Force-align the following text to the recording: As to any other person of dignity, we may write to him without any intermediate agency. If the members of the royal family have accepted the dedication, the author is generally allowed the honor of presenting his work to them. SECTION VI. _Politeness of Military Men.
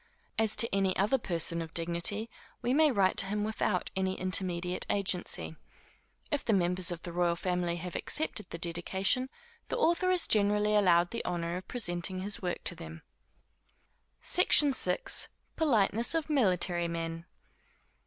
As 0.39 0.55
to 0.55 0.73
any 0.75 0.97
other 0.97 1.19
person 1.19 1.61
of 1.61 1.75
dignity, 1.75 2.27
we 2.63 2.73
may 2.73 2.89
write 2.91 3.17
to 3.17 3.27
him 3.27 3.43
without 3.43 3.91
any 3.95 4.19
intermediate 4.19 4.83
agency. 4.89 5.55
If 6.31 6.43
the 6.43 6.53
members 6.53 6.91
of 6.91 7.03
the 7.03 7.13
royal 7.13 7.35
family 7.35 7.75
have 7.75 7.95
accepted 7.95 8.49
the 8.49 8.57
dedication, 8.57 9.29
the 9.67 9.77
author 9.77 10.09
is 10.09 10.25
generally 10.27 10.73
allowed 10.73 11.11
the 11.11 11.23
honor 11.23 11.55
of 11.55 11.67
presenting 11.67 12.21
his 12.21 12.41
work 12.41 12.63
to 12.63 12.73
them. 12.73 13.03
SECTION 14.21 14.73
VI. 14.73 15.01
_Politeness 15.55 16.15
of 16.17 16.31
Military 16.31 16.87
Men. 16.87 17.25